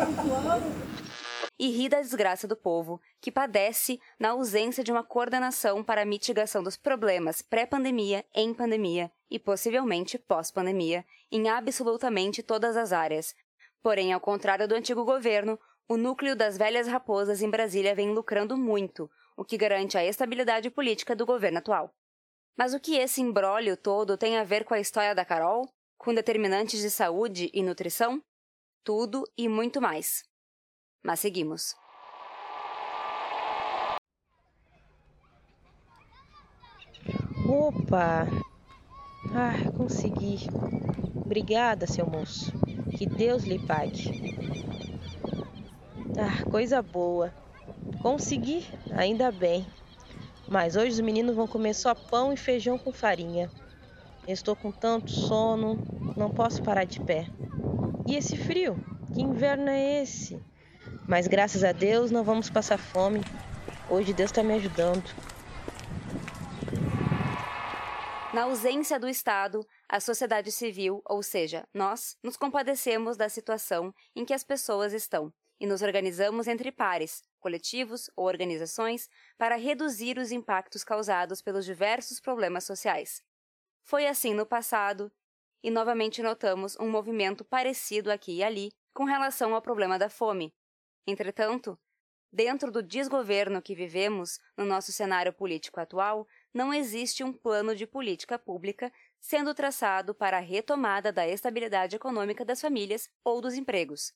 E 1.58 1.68
ri 1.70 1.88
da 1.88 2.02
desgraça 2.02 2.46
do 2.46 2.56
povo, 2.56 3.00
que 3.22 3.32
padece 3.32 3.98
na 4.20 4.30
ausência 4.30 4.84
de 4.84 4.92
uma 4.92 5.02
coordenação 5.02 5.82
para 5.82 6.02
a 6.02 6.04
mitigação 6.04 6.62
dos 6.62 6.76
problemas 6.76 7.40
pré-pandemia, 7.40 8.26
em 8.34 8.52
pandemia 8.52 9.10
e 9.30 9.38
possivelmente 9.38 10.18
pós-pandemia, 10.18 11.02
em 11.32 11.48
absolutamente 11.48 12.42
todas 12.42 12.76
as 12.76 12.92
áreas. 12.92 13.34
Porém, 13.84 14.14
ao 14.14 14.20
contrário 14.20 14.66
do 14.66 14.74
antigo 14.74 15.04
governo, 15.04 15.60
o 15.86 15.98
núcleo 15.98 16.34
das 16.34 16.56
velhas 16.56 16.88
raposas 16.88 17.42
em 17.42 17.50
Brasília 17.50 17.94
vem 17.94 18.14
lucrando 18.14 18.56
muito, 18.56 19.10
o 19.36 19.44
que 19.44 19.58
garante 19.58 19.98
a 19.98 20.02
estabilidade 20.02 20.70
política 20.70 21.14
do 21.14 21.26
governo 21.26 21.58
atual. 21.58 21.94
Mas 22.56 22.72
o 22.72 22.80
que 22.80 22.96
esse 22.96 23.20
embrólio 23.20 23.76
todo 23.76 24.16
tem 24.16 24.38
a 24.38 24.42
ver 24.42 24.64
com 24.64 24.72
a 24.72 24.80
história 24.80 25.14
da 25.14 25.22
Carol? 25.22 25.68
Com 25.98 26.14
determinantes 26.14 26.80
de 26.80 26.88
saúde 26.88 27.50
e 27.52 27.62
nutrição? 27.62 28.22
Tudo 28.82 29.22
e 29.36 29.50
muito 29.50 29.82
mais. 29.82 30.24
Mas 31.02 31.20
seguimos. 31.20 31.76
Opa! 37.46 38.26
Ah, 39.34 39.76
consegui. 39.76 40.38
Obrigada, 41.24 41.86
seu 41.86 42.06
moço. 42.06 42.52
Que 42.96 43.06
Deus 43.06 43.44
lhe 43.44 43.58
pague. 43.58 44.44
Ah, 46.18 46.44
coisa 46.50 46.82
boa. 46.82 47.32
Consegui, 48.02 48.66
ainda 48.92 49.32
bem. 49.32 49.66
Mas 50.46 50.76
hoje 50.76 50.90
os 50.90 51.00
meninos 51.00 51.34
vão 51.34 51.46
comer 51.46 51.74
só 51.74 51.94
pão 51.94 52.32
e 52.32 52.36
feijão 52.36 52.78
com 52.78 52.92
farinha. 52.92 53.50
Estou 54.28 54.54
com 54.54 54.70
tanto 54.70 55.10
sono, 55.10 55.78
não 56.16 56.30
posso 56.30 56.62
parar 56.62 56.84
de 56.84 57.00
pé. 57.00 57.26
E 58.06 58.14
esse 58.14 58.36
frio? 58.36 58.76
Que 59.12 59.22
inverno 59.22 59.68
é 59.70 60.02
esse? 60.02 60.40
Mas 61.06 61.26
graças 61.26 61.64
a 61.64 61.72
Deus 61.72 62.10
não 62.10 62.22
vamos 62.22 62.50
passar 62.50 62.78
fome. 62.78 63.22
Hoje 63.88 64.12
Deus 64.12 64.30
está 64.30 64.42
me 64.42 64.54
ajudando. 64.54 65.04
Na 68.32 68.42
ausência 68.44 68.98
do 68.98 69.08
Estado, 69.08 69.64
a 69.94 70.00
sociedade 70.00 70.50
civil, 70.50 71.00
ou 71.04 71.22
seja, 71.22 71.68
nós, 71.72 72.18
nos 72.20 72.36
compadecemos 72.36 73.16
da 73.16 73.28
situação 73.28 73.94
em 74.16 74.24
que 74.24 74.34
as 74.34 74.42
pessoas 74.42 74.92
estão 74.92 75.32
e 75.60 75.68
nos 75.68 75.82
organizamos 75.82 76.48
entre 76.48 76.72
pares, 76.72 77.22
coletivos 77.38 78.10
ou 78.16 78.26
organizações 78.26 79.08
para 79.38 79.54
reduzir 79.54 80.18
os 80.18 80.32
impactos 80.32 80.82
causados 80.82 81.40
pelos 81.40 81.64
diversos 81.64 82.18
problemas 82.18 82.64
sociais. 82.64 83.22
Foi 83.84 84.08
assim 84.08 84.34
no 84.34 84.44
passado 84.44 85.12
e 85.62 85.70
novamente 85.70 86.24
notamos 86.24 86.76
um 86.80 86.90
movimento 86.90 87.44
parecido 87.44 88.10
aqui 88.10 88.38
e 88.38 88.42
ali 88.42 88.72
com 88.92 89.04
relação 89.04 89.54
ao 89.54 89.62
problema 89.62 89.96
da 89.96 90.08
fome. 90.08 90.52
Entretanto, 91.06 91.78
dentro 92.34 92.72
do 92.72 92.82
desgoverno 92.82 93.62
que 93.62 93.76
vivemos 93.76 94.40
no 94.56 94.64
nosso 94.64 94.90
cenário 94.90 95.32
político 95.32 95.78
atual, 95.78 96.26
não 96.52 96.74
existe 96.74 97.22
um 97.22 97.32
plano 97.32 97.76
de 97.76 97.86
política 97.86 98.36
pública 98.36 98.92
sendo 99.24 99.54
traçado 99.54 100.14
para 100.14 100.36
a 100.36 100.40
retomada 100.40 101.10
da 101.10 101.26
estabilidade 101.26 101.96
econômica 101.96 102.44
das 102.44 102.60
famílias 102.60 103.08
ou 103.24 103.40
dos 103.40 103.54
empregos. 103.54 104.12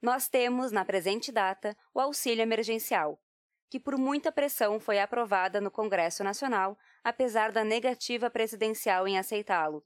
Nós 0.00 0.26
temos, 0.26 0.72
na 0.72 0.86
presente 0.86 1.30
data, 1.30 1.76
o 1.92 2.00
auxílio 2.00 2.40
emergencial, 2.40 3.20
que 3.68 3.78
por 3.78 3.98
muita 3.98 4.32
pressão 4.32 4.80
foi 4.80 5.00
aprovada 5.00 5.60
no 5.60 5.70
Congresso 5.70 6.24
Nacional, 6.24 6.78
apesar 7.04 7.52
da 7.52 7.62
negativa 7.62 8.30
presidencial 8.30 9.06
em 9.06 9.18
aceitá-lo. 9.18 9.84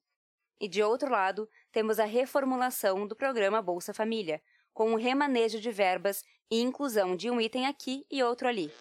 E 0.60 0.68
de 0.68 0.80
outro 0.80 1.10
lado, 1.10 1.48
temos 1.72 1.98
a 1.98 2.04
reformulação 2.04 3.04
do 3.04 3.16
programa 3.16 3.60
Bolsa 3.60 3.92
Família, 3.92 4.40
com 4.72 4.90
o 4.90 4.92
um 4.92 4.96
remanejo 4.96 5.58
de 5.58 5.72
verbas 5.72 6.22
e 6.48 6.60
inclusão 6.60 7.16
de 7.16 7.28
um 7.28 7.40
item 7.40 7.66
aqui 7.66 8.06
e 8.08 8.22
outro 8.22 8.46
ali. 8.46 8.72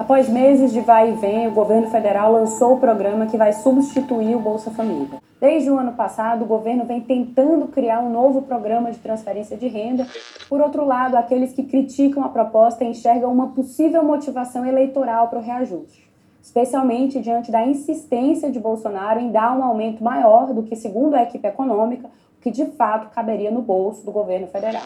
Após 0.00 0.30
meses 0.30 0.72
de 0.72 0.80
vai 0.80 1.10
e 1.10 1.12
vem, 1.12 1.46
o 1.46 1.50
governo 1.50 1.90
federal 1.90 2.32
lançou 2.32 2.72
o 2.72 2.80
programa 2.80 3.26
que 3.26 3.36
vai 3.36 3.52
substituir 3.52 4.34
o 4.34 4.40
Bolsa 4.40 4.70
Família. 4.70 5.18
Desde 5.38 5.70
o 5.70 5.78
ano 5.78 5.92
passado, 5.92 6.42
o 6.42 6.48
governo 6.48 6.86
vem 6.86 7.02
tentando 7.02 7.68
criar 7.68 8.00
um 8.00 8.08
novo 8.08 8.40
programa 8.40 8.90
de 8.90 8.96
transferência 8.96 9.58
de 9.58 9.68
renda. 9.68 10.06
Por 10.48 10.58
outro 10.62 10.86
lado, 10.86 11.16
aqueles 11.16 11.52
que 11.52 11.64
criticam 11.64 12.24
a 12.24 12.30
proposta 12.30 12.82
enxergam 12.82 13.30
uma 13.30 13.48
possível 13.48 14.02
motivação 14.02 14.64
eleitoral 14.64 15.28
para 15.28 15.38
o 15.38 15.42
reajuste, 15.42 16.10
especialmente 16.42 17.20
diante 17.20 17.52
da 17.52 17.66
insistência 17.66 18.50
de 18.50 18.58
Bolsonaro 18.58 19.20
em 19.20 19.30
dar 19.30 19.54
um 19.54 19.62
aumento 19.62 20.02
maior 20.02 20.54
do 20.54 20.62
que, 20.62 20.76
segundo 20.76 21.14
a 21.14 21.24
equipe 21.24 21.46
econômica, 21.46 22.06
o 22.06 22.40
que 22.40 22.50
de 22.50 22.64
fato 22.64 23.14
caberia 23.14 23.50
no 23.50 23.60
bolso 23.60 24.02
do 24.06 24.10
governo 24.10 24.46
federal. 24.46 24.82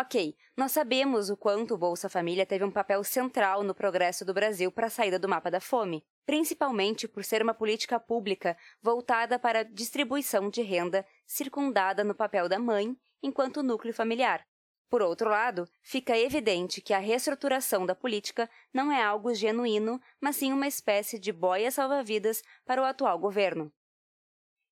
Ok, 0.00 0.36
nós 0.56 0.70
sabemos 0.70 1.28
o 1.28 1.36
quanto 1.36 1.74
o 1.74 1.76
Bolsa 1.76 2.08
Família 2.08 2.46
teve 2.46 2.62
um 2.62 2.70
papel 2.70 3.02
central 3.02 3.64
no 3.64 3.74
progresso 3.74 4.24
do 4.24 4.32
Brasil 4.32 4.70
para 4.70 4.86
a 4.86 4.90
saída 4.90 5.18
do 5.18 5.28
mapa 5.28 5.50
da 5.50 5.60
fome, 5.60 6.04
principalmente 6.24 7.08
por 7.08 7.24
ser 7.24 7.42
uma 7.42 7.52
política 7.52 7.98
pública 7.98 8.56
voltada 8.80 9.40
para 9.40 9.58
a 9.58 9.62
distribuição 9.64 10.50
de 10.50 10.62
renda 10.62 11.04
circundada 11.26 12.04
no 12.04 12.14
papel 12.14 12.48
da 12.48 12.60
mãe 12.60 12.96
enquanto 13.20 13.60
núcleo 13.60 13.92
familiar. 13.92 14.46
Por 14.88 15.02
outro 15.02 15.28
lado, 15.28 15.68
fica 15.82 16.16
evidente 16.16 16.80
que 16.80 16.94
a 16.94 17.00
reestruturação 17.00 17.84
da 17.84 17.96
política 17.96 18.48
não 18.72 18.92
é 18.92 19.02
algo 19.02 19.34
genuíno, 19.34 20.00
mas 20.20 20.36
sim 20.36 20.52
uma 20.52 20.68
espécie 20.68 21.18
de 21.18 21.32
boia 21.32 21.72
salva-vidas 21.72 22.40
para 22.64 22.80
o 22.80 22.84
atual 22.84 23.18
governo. 23.18 23.72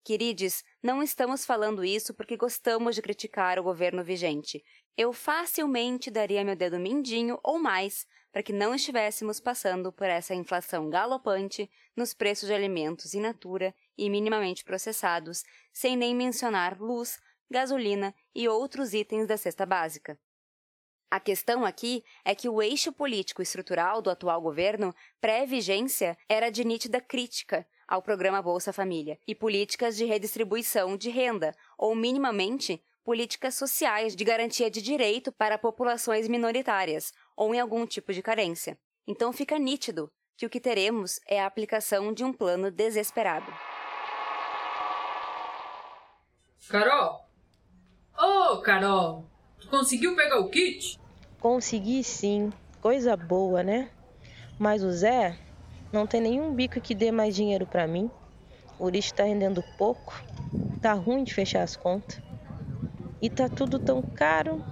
Querides, 0.07 0.63
não 0.81 1.03
estamos 1.03 1.45
falando 1.45 1.85
isso 1.85 2.15
porque 2.15 2.37
gostamos 2.37 2.95
de 2.95 3.03
criticar 3.03 3.59
o 3.59 3.63
governo 3.65 4.05
vigente. 4.05 4.65
Eu 4.97 5.13
facilmente 5.13 6.13
daria 6.13 6.45
meu 6.45 6.55
dedo 6.55 6.79
mindinho 6.79 7.41
ou 7.43 7.59
mais 7.59 8.07
para 8.31 8.41
que 8.41 8.53
não 8.53 8.73
estivéssemos 8.73 9.41
passando 9.41 9.91
por 9.91 10.07
essa 10.07 10.33
inflação 10.33 10.89
galopante 10.89 11.69
nos 11.97 12.15
preços 12.15 12.47
de 12.47 12.55
alimentos 12.55 13.15
in 13.15 13.21
natura 13.21 13.75
e 13.99 14.09
minimamente 14.09 14.63
processados, 14.63 15.43
sem 15.73 15.97
nem 15.97 16.15
mencionar 16.15 16.81
luz, 16.81 17.19
gasolina 17.51 18.15
e 18.33 18.49
outros 18.49 18.95
itens 18.95 19.27
da 19.27 19.37
cesta 19.37 19.67
básica. 19.67 20.17
A 21.11 21.19
questão 21.19 21.65
aqui 21.65 22.05
é 22.25 22.33
que 22.33 22.49
o 22.49 22.63
eixo 22.63 22.93
político 22.93 23.43
estrutural 23.43 24.01
do 24.01 24.09
atual 24.09 24.41
governo, 24.41 24.95
pré-vigência, 25.21 26.17
era 26.29 26.49
de 26.49 26.65
nítida 26.65 27.01
crítica 27.01 27.67
ao 27.87 28.03
programa 28.03 28.43
Bolsa 28.43 28.73
Família 28.73 29.19
e 29.27 29.35
políticas 29.35 29.97
de 29.97 30.05
redistribuição 30.05 30.97
de 30.97 31.11
renda, 31.11 31.55
ou 31.79 31.95
minimamente 31.95 32.83
políticas 33.05 33.55
sociais 33.55 34.17
de 34.17 34.25
garantia 34.25 34.69
de 34.69 34.83
direito 34.83 35.31
para 35.31 35.57
populações 35.57 36.27
minoritárias 36.27 37.13
ou 37.37 37.55
em 37.55 37.61
algum 37.61 37.87
tipo 37.87 38.13
de 38.13 38.21
carência. 38.21 38.77
Então 39.07 39.33
fica 39.33 39.59
nítido 39.59 40.11
que 40.37 40.45
o 40.45 40.51
que 40.51 40.61
teremos 40.61 41.21
é 41.29 41.41
a 41.41 41.47
aplicação 41.47 42.13
de 42.13 42.25
um 42.25 42.33
plano 42.33 42.71
desesperado. 42.71 43.53
Carol! 46.69 47.25
Ô, 48.19 48.55
oh, 48.55 48.61
Carol! 48.61 49.25
Tu 49.61 49.69
conseguiu 49.69 50.17
pegar 50.17 50.41
o 50.41 50.51
kit? 50.51 50.99
Consegui 51.39 52.03
sim. 52.03 52.53
Coisa 52.81 53.17
boa, 53.17 53.63
né? 53.63 53.91
Mas 54.59 54.83
o 54.83 54.91
Zé 54.91 55.39
não 55.97 56.07
tem 56.07 56.21
nenhum 56.21 56.55
bico 56.55 56.79
que 56.79 56.95
dê 56.95 57.11
mais 57.11 57.35
dinheiro 57.35 57.67
para 57.67 57.87
mim. 57.87 58.11
O 58.79 58.89
lixo 58.91 59.15
tá 59.15 59.25
rendendo 59.25 59.65
pouco. 59.79 60.15
Tá 60.83 60.93
ruim 60.93 61.25
de 61.25 61.33
fechar 61.33 61.63
as 61.63 61.75
contas. 61.75 62.21
E 63.21 63.31
tá 63.31 63.49
tudo 63.49 63.79
tão 63.79 64.03
caro. 64.03 64.63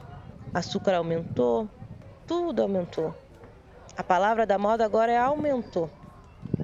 Açúcar 0.53 0.97
aumentou, 0.97 1.69
tudo 2.27 2.61
aumentou. 2.61 3.15
A 3.97 4.03
palavra 4.05 4.47
da 4.47 4.59
moda 4.59 4.85
agora 4.85 5.11
é 5.11 5.17
aumentou. 5.17 5.91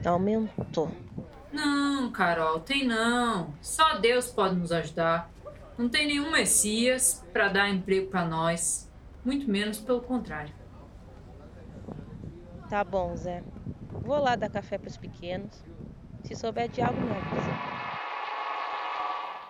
Aumentou. 0.05 0.91
Não, 1.51 2.13
Carol, 2.13 2.61
tem 2.61 2.87
não. 2.87 3.55
Só 3.63 3.99
Deus 3.99 4.29
pode 4.29 4.57
nos 4.57 4.71
ajudar. 4.71 5.31
Não 5.79 5.89
tem 5.89 6.07
nenhum 6.07 6.31
Messias 6.31 7.25
para 7.33 7.49
dar 7.49 7.71
emprego 7.71 8.11
para 8.11 8.27
nós. 8.27 8.89
Muito 9.25 9.51
menos 9.51 9.79
pelo 9.79 10.03
contrário. 10.03 10.53
Tá 12.69 12.85
bom, 12.85 13.17
Zé. 13.17 13.43
Vou 14.11 14.19
lá 14.19 14.35
dar 14.35 14.51
café 14.51 14.77
para 14.77 14.89
os 14.89 14.97
pequenos. 14.97 15.63
Se 16.25 16.35
souber 16.35 16.69
de 16.69 16.83
algo, 16.83 17.01
me 17.01 17.13
avisa. 17.13 17.53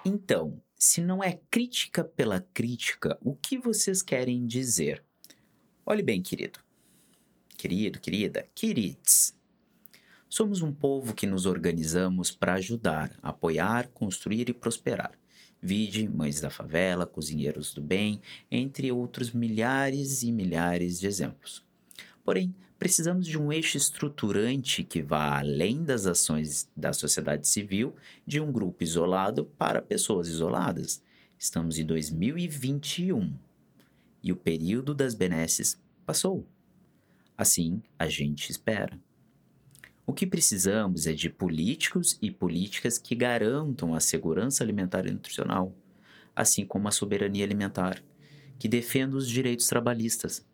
Então, 0.05 0.62
se 0.76 1.00
não 1.00 1.25
é 1.25 1.40
crítica 1.50 2.05
pela 2.05 2.43
crítica, 2.52 3.17
o 3.23 3.35
que 3.35 3.57
vocês 3.57 4.02
querem 4.02 4.47
dizer? 4.47 5.02
Olhe 5.87 6.02
bem, 6.02 6.21
querido. 6.21 6.59
Querido, 7.57 7.99
querida, 8.00 8.47
queridos. 8.55 9.35
Somos 10.29 10.61
um 10.61 10.75
povo 10.75 11.14
que 11.14 11.26
nos 11.26 11.47
organizamos 11.47 12.31
para 12.31 12.52
ajudar, 12.52 13.19
apoiar, 13.23 13.88
construir 13.88 14.50
e 14.50 14.52
prosperar. 14.52 15.19
Vide 15.59 16.07
Mães 16.07 16.38
da 16.38 16.50
Favela, 16.50 17.07
Cozinheiros 17.07 17.73
do 17.73 17.81
Bem, 17.81 18.21
entre 18.50 18.93
outros 18.93 19.33
milhares 19.33 20.23
e 20.23 20.31
milhares 20.31 21.00
de 21.00 21.07
exemplos. 21.07 21.64
Porém, 22.25 22.55
precisamos 22.79 23.27
de 23.27 23.39
um 23.39 23.53
eixo 23.53 23.77
estruturante 23.77 24.85
que 24.85 25.03
vá 25.03 25.39
além 25.39 25.85
das 25.85 26.07
ações 26.07 26.69
da 26.77 26.93
sociedade 26.93 27.47
civil 27.49 27.95
de 28.27 28.41
um 28.41 28.50
grupo 28.50 28.83
isolado 28.83 29.45
para 29.59 29.83
pessoas 29.83 30.29
isoladas. 30.29 31.03
Estamos 31.39 31.79
em 31.79 31.85
2021 31.85 33.35
e 34.23 34.33
o 34.33 34.37
período 34.37 34.95
das 34.95 35.15
benesses 35.15 35.81
passou. 36.05 36.47
Assim, 37.37 37.83
a 37.99 38.07
gente 38.09 38.50
espera. 38.50 38.99
O 40.07 40.12
que 40.12 40.27
precisamos 40.27 41.07
é 41.07 41.12
de 41.12 41.31
políticos 41.31 42.19
e 42.21 42.31
políticas 42.31 42.99
que 42.99 43.15
garantam 43.15 43.95
a 43.95 44.00
segurança 44.00 44.65
alimentar 44.65 45.07
e 45.07 45.11
nutricional, 45.11 45.75
assim 46.35 46.67
como 46.67 46.89
a 46.89 46.91
soberania 46.91 47.45
alimentar, 47.45 48.03
que 48.59 48.69
defendam 48.69 49.17
os 49.17 49.29
direitos 49.29 49.69
trabalhistas, 49.69 50.45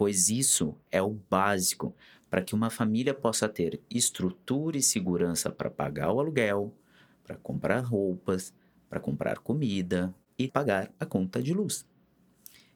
pois 0.00 0.30
isso 0.30 0.74
é 0.90 1.02
o 1.02 1.10
básico 1.10 1.94
para 2.30 2.40
que 2.40 2.54
uma 2.54 2.70
família 2.70 3.12
possa 3.12 3.46
ter 3.46 3.82
estrutura 3.90 4.78
e 4.78 4.82
segurança 4.82 5.50
para 5.50 5.68
pagar 5.68 6.10
o 6.10 6.18
aluguel, 6.18 6.74
para 7.22 7.36
comprar 7.36 7.80
roupas, 7.80 8.54
para 8.88 8.98
comprar 8.98 9.40
comida 9.40 10.14
e 10.38 10.48
pagar 10.48 10.90
a 10.98 11.04
conta 11.04 11.42
de 11.42 11.52
luz. 11.52 11.86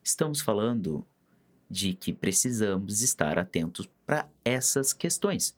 Estamos 0.03 0.43
falando 0.43 1.03
de 1.71 1.95
que 1.95 2.13
precisamos 2.13 3.01
estar 3.01 3.39
atentos 3.39 3.89
para 4.05 4.29
essas 4.45 4.93
questões. 4.93 5.57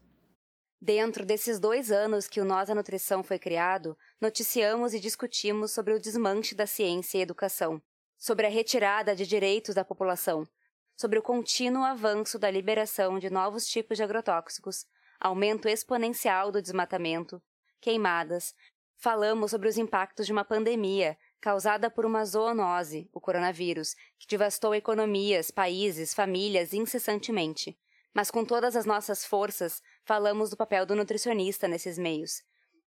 Dentro 0.80 1.26
desses 1.26 1.58
dois 1.58 1.90
anos 1.90 2.28
que 2.28 2.40
o 2.40 2.44
Nós 2.44 2.68
da 2.68 2.76
Nutrição 2.76 3.24
foi 3.24 3.40
criado, 3.40 3.98
noticiamos 4.20 4.94
e 4.94 5.00
discutimos 5.00 5.72
sobre 5.72 5.94
o 5.94 6.00
desmanche 6.00 6.54
da 6.54 6.64
ciência 6.64 7.18
e 7.18 7.22
educação, 7.22 7.82
sobre 8.16 8.46
a 8.46 8.50
retirada 8.50 9.16
de 9.16 9.26
direitos 9.26 9.74
da 9.74 9.84
população, 9.84 10.46
sobre 10.96 11.18
o 11.18 11.22
contínuo 11.22 11.84
avanço 11.84 12.38
da 12.38 12.50
liberação 12.50 13.18
de 13.18 13.28
novos 13.28 13.66
tipos 13.66 13.98
de 13.98 14.02
agrotóxicos, 14.02 14.86
aumento 15.20 15.68
exponencial 15.68 16.50
do 16.50 16.62
desmatamento, 16.62 17.42
queimadas. 17.80 18.54
Falamos 18.96 19.50
sobre 19.50 19.68
os 19.68 19.76
impactos 19.76 20.26
de 20.26 20.32
uma 20.32 20.44
pandemia 20.44 21.18
causada 21.40 21.90
por 21.90 22.06
uma 22.06 22.24
zoonose, 22.24 23.08
o 23.12 23.20
coronavírus, 23.20 23.94
que 24.18 24.26
devastou 24.26 24.74
economias, 24.74 25.50
países, 25.50 26.14
famílias 26.14 26.72
incessantemente. 26.72 27.78
Mas 28.14 28.30
com 28.30 28.44
todas 28.44 28.74
as 28.74 28.86
nossas 28.86 29.24
forças, 29.24 29.82
falamos 30.02 30.48
do 30.48 30.56
papel 30.56 30.86
do 30.86 30.96
nutricionista 30.96 31.68
nesses 31.68 31.98
meios. 31.98 32.42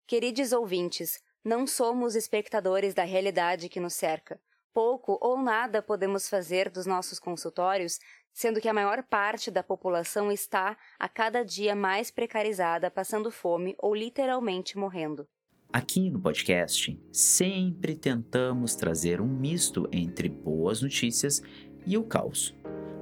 Queridos 0.07 0.51
ouvintes, 0.51 1.21
não 1.43 1.67
somos 1.67 2.15
espectadores 2.15 2.95
da 2.95 3.03
realidade 3.03 3.69
que 3.69 3.79
nos 3.79 3.93
cerca. 3.93 4.41
Pouco 4.73 5.17
ou 5.19 5.41
nada 5.41 5.81
podemos 5.81 6.29
fazer 6.29 6.69
dos 6.69 6.85
nossos 6.85 7.19
consultórios, 7.19 7.99
sendo 8.31 8.61
que 8.61 8.69
a 8.69 8.73
maior 8.73 9.03
parte 9.03 9.49
da 9.49 9.63
população 9.63 10.31
está, 10.31 10.77
a 10.97 11.09
cada 11.09 11.43
dia, 11.43 11.75
mais 11.75 12.11
precarizada, 12.11 12.91
passando 12.91 13.31
fome 13.31 13.75
ou 13.79 13.95
literalmente 13.95 14.77
morrendo. 14.77 15.27
Aqui 15.71 16.09
no 16.09 16.19
podcast, 16.19 16.99
sempre 17.11 17.95
tentamos 17.95 18.75
trazer 18.75 19.21
um 19.21 19.27
misto 19.27 19.87
entre 19.91 20.27
boas 20.27 20.81
notícias 20.81 21.41
e 21.85 21.97
o 21.97 22.03
caos. 22.03 22.55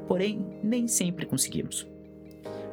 Porém, 0.07 0.45
nem 0.63 0.87
sempre 0.87 1.25
conseguimos. 1.25 1.87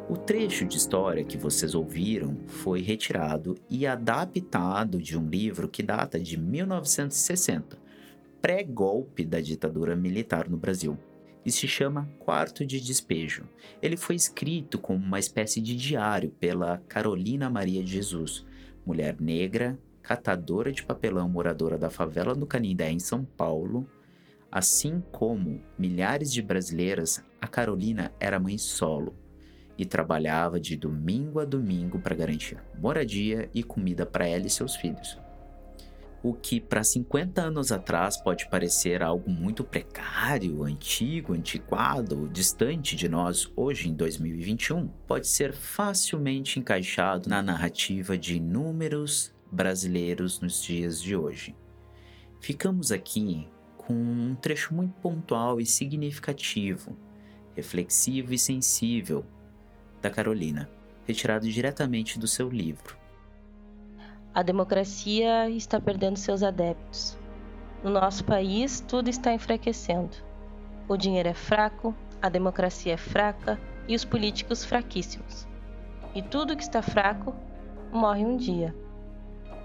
O 0.08 0.16
trecho 0.16 0.66
de 0.66 0.76
história 0.76 1.24
que 1.24 1.38
vocês 1.38 1.74
ouviram 1.74 2.36
foi 2.46 2.82
retirado 2.82 3.54
e 3.70 3.86
adaptado 3.86 5.00
de 5.00 5.16
um 5.16 5.26
livro 5.26 5.68
que 5.68 5.82
data 5.82 6.20
de 6.20 6.36
1960, 6.36 7.78
pré-golpe 8.44 9.24
da 9.24 9.40
ditadura 9.40 9.96
militar 9.96 10.50
no 10.50 10.58
Brasil, 10.58 10.98
e 11.46 11.50
se 11.50 11.66
chama 11.66 12.10
Quarto 12.18 12.66
de 12.66 12.78
Despejo. 12.78 13.48
Ele 13.80 13.96
foi 13.96 14.16
escrito 14.16 14.78
como 14.78 15.02
uma 15.02 15.18
espécie 15.18 15.62
de 15.62 15.74
diário 15.74 16.28
pela 16.38 16.76
Carolina 16.86 17.48
Maria 17.48 17.82
de 17.82 17.92
Jesus, 17.92 18.44
mulher 18.84 19.18
negra, 19.18 19.78
catadora 20.02 20.70
de 20.70 20.84
papelão 20.84 21.26
moradora 21.26 21.78
da 21.78 21.88
favela 21.88 22.34
do 22.34 22.46
Canindé 22.46 22.90
em 22.90 22.98
São 22.98 23.24
Paulo. 23.24 23.88
Assim 24.52 25.02
como 25.10 25.62
milhares 25.78 26.30
de 26.30 26.42
brasileiras, 26.42 27.24
a 27.40 27.48
Carolina 27.48 28.12
era 28.20 28.38
mãe 28.38 28.58
solo 28.58 29.16
e 29.78 29.86
trabalhava 29.86 30.60
de 30.60 30.76
domingo 30.76 31.40
a 31.40 31.46
domingo 31.46 31.98
para 31.98 32.14
garantir 32.14 32.62
moradia 32.78 33.48
e 33.54 33.62
comida 33.62 34.04
para 34.04 34.28
ela 34.28 34.46
e 34.46 34.50
seus 34.50 34.76
filhos. 34.76 35.23
O 36.24 36.32
que 36.32 36.58
para 36.58 36.82
50 36.82 37.42
anos 37.42 37.70
atrás 37.70 38.16
pode 38.16 38.48
parecer 38.48 39.02
algo 39.02 39.30
muito 39.30 39.62
precário, 39.62 40.64
antigo, 40.64 41.34
antiquado, 41.34 42.30
distante 42.32 42.96
de 42.96 43.10
nós 43.10 43.52
hoje 43.54 43.90
em 43.90 43.94
2021, 43.94 44.88
pode 45.06 45.28
ser 45.28 45.52
facilmente 45.52 46.58
encaixado 46.58 47.28
na 47.28 47.42
narrativa 47.42 48.16
de 48.16 48.38
inúmeros 48.38 49.34
brasileiros 49.52 50.40
nos 50.40 50.62
dias 50.62 51.02
de 51.02 51.14
hoje. 51.14 51.54
Ficamos 52.40 52.90
aqui 52.90 53.46
com 53.76 53.92
um 53.92 54.34
trecho 54.34 54.72
muito 54.72 54.94
pontual 55.02 55.60
e 55.60 55.66
significativo, 55.66 56.96
reflexivo 57.54 58.32
e 58.32 58.38
sensível 58.38 59.26
da 60.00 60.08
Carolina, 60.08 60.70
retirado 61.06 61.46
diretamente 61.46 62.18
do 62.18 62.26
seu 62.26 62.48
livro. 62.48 63.03
A 64.34 64.42
democracia 64.42 65.48
está 65.48 65.80
perdendo 65.80 66.16
seus 66.18 66.42
adeptos. 66.42 67.16
No 67.84 67.90
nosso 67.90 68.24
país, 68.24 68.80
tudo 68.80 69.08
está 69.08 69.32
enfraquecendo. 69.32 70.16
O 70.88 70.96
dinheiro 70.96 71.28
é 71.28 71.34
fraco, 71.34 71.94
a 72.20 72.28
democracia 72.28 72.94
é 72.94 72.96
fraca 72.96 73.60
e 73.86 73.94
os 73.94 74.04
políticos 74.04 74.64
fraquíssimos. 74.64 75.46
E 76.16 76.20
tudo 76.20 76.56
que 76.56 76.64
está 76.64 76.82
fraco 76.82 77.32
morre 77.92 78.24
um 78.24 78.36
dia. 78.36 78.74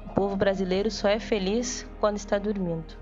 O 0.05 0.09
povo 0.13 0.35
brasileiro 0.35 0.91
só 0.91 1.07
é 1.07 1.19
feliz 1.19 1.89
quando 1.99 2.17
está 2.17 2.37
dormindo. 2.37 2.95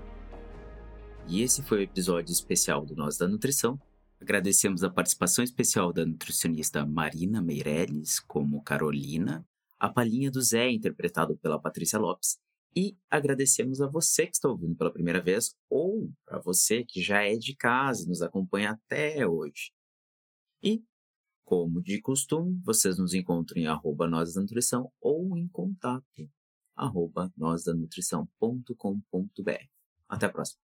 E 1.26 1.42
esse 1.42 1.62
foi 1.62 1.80
o 1.80 1.82
episódio 1.82 2.32
especial 2.32 2.86
do 2.86 2.96
Nós 2.96 3.18
da 3.18 3.28
Nutrição. 3.28 3.78
Agradecemos 4.18 4.82
a 4.82 4.88
participação 4.88 5.44
especial 5.44 5.92
da 5.92 6.06
nutricionista 6.06 6.86
Marina 6.86 7.42
Meirelles, 7.42 8.18
como 8.20 8.62
Carolina, 8.62 9.44
a 9.78 9.88
palhinha 9.88 10.30
do 10.30 10.40
Zé, 10.40 10.70
interpretado 10.70 11.36
pela 11.38 11.60
Patrícia 11.60 11.98
Lopes, 11.98 12.38
e 12.76 12.96
agradecemos 13.10 13.80
a 13.80 13.86
você 13.86 14.26
que 14.26 14.34
está 14.34 14.48
ouvindo 14.48 14.76
pela 14.76 14.92
primeira 14.92 15.22
vez, 15.22 15.54
ou 15.68 16.10
para 16.24 16.38
você 16.38 16.84
que 16.84 17.02
já 17.02 17.22
é 17.22 17.36
de 17.36 17.56
casa 17.56 18.04
e 18.04 18.08
nos 18.08 18.22
acompanha 18.22 18.72
até 18.72 19.26
hoje. 19.26 19.72
E, 20.62 20.82
como 21.44 21.82
de 21.82 22.00
costume, 22.00 22.60
vocês 22.64 22.98
nos 22.98 23.14
encontram 23.14 23.62
em 23.62 23.66
arroba 23.66 24.08
Nós 24.08 24.34
da 24.34 24.40
Nutrição 24.40 24.92
ou 25.00 25.36
em 25.36 25.48
contato 25.48 26.28
arroba 26.78 27.30
nósdanutrição.com.br. 27.36 29.68
Até 30.08 30.26
a 30.26 30.30
próxima. 30.30 30.67